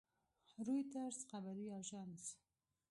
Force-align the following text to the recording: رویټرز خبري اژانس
رویټرز 0.65 1.19
خبري 1.29 1.65
اژانس 1.79 2.25